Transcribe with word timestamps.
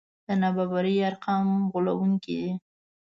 د 0.25 0.27
نابرابرۍ 0.41 0.95
ارقام 1.09 1.47
غولوونکي 1.71 2.33
دي. 2.39 2.51